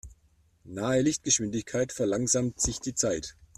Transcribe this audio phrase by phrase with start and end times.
[0.63, 3.35] Nahe Lichtgeschwindigkeit verlangsamt sich die Zeit.